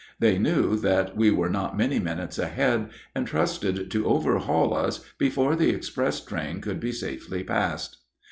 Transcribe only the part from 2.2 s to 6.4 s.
ahead, and trusted to overhaul us before the express